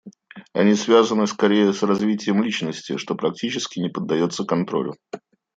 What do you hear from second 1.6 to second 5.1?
с развитием личности, что, практически, не подается контролю.